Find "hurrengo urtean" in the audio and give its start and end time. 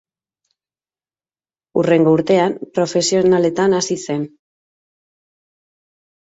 1.81-2.55